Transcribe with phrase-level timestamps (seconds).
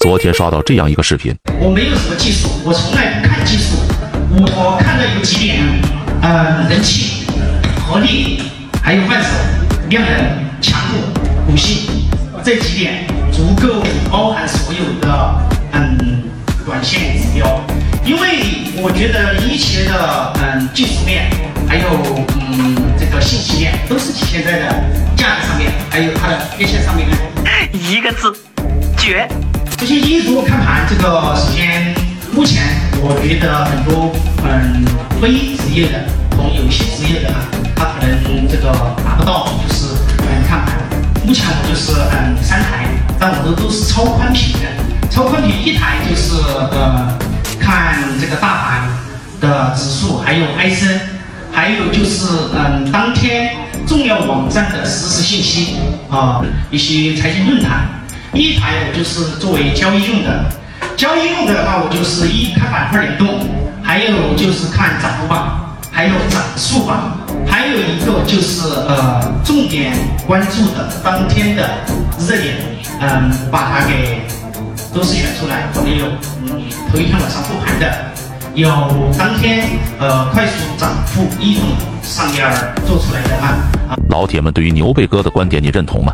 [0.00, 3.76] 昨天刷到这样一个视频，我没有什么技术，我从来不看技术，
[4.32, 5.62] 我看的有几点，
[6.22, 7.26] 呃，人气、
[7.86, 8.44] 合力，
[8.82, 9.28] 还有换手、
[9.90, 10.10] 量能、
[10.62, 12.08] 强度、股性
[12.42, 15.38] 这几点足够包含所有的
[15.72, 16.22] 嗯
[16.64, 17.60] 短线指标，
[18.02, 21.30] 因为我觉得一切的嗯技术面，
[21.68, 21.84] 还有
[22.40, 24.66] 嗯这个信息面，都是体现在的
[25.14, 27.16] 价格上面，还有它的 K 线上面的。
[27.74, 28.34] 一个字，
[28.96, 29.28] 绝。
[29.80, 31.94] 这些一如果看盘，这个首先
[32.32, 32.62] 目前
[33.00, 34.12] 我觉得很多
[34.44, 34.84] 嗯
[35.22, 36.04] 非职业的
[36.36, 37.40] 同有些职业的啊，
[37.74, 38.70] 他可能这个
[39.02, 39.86] 达不到，就是
[40.18, 40.76] 嗯看盘。
[41.24, 44.68] 目前我就是嗯三台，但我的都是超宽屏的，
[45.10, 46.36] 超宽屏一台就是
[46.72, 47.16] 呃
[47.58, 48.88] 看这个大盘
[49.40, 51.00] 的指数，还有 I 升，
[51.50, 53.56] 还有就是嗯当天
[53.86, 55.76] 重要网站的实时信息
[56.10, 57.88] 啊，一些财经论坛。
[58.32, 60.44] 一台我就是作为交易用的，
[60.96, 63.26] 交易用的话，我就是一看板块联动，
[63.82, 69.92] 还有就是看涨幅榜，还有涨速榜，还有一个就是呃重点
[70.26, 71.68] 关注的当天的
[72.20, 72.54] 热点，
[73.00, 74.20] 嗯，把它给
[74.94, 76.06] 都是选出来，可能有
[76.42, 77.92] 嗯头一天晚上复盘的，
[78.54, 78.70] 有
[79.18, 79.66] 当天
[79.98, 81.64] 呃快速涨幅异动
[82.02, 82.48] 上面
[82.86, 83.58] 做出来的啊。
[84.08, 86.12] 老铁们对于牛背哥的观点你认同吗？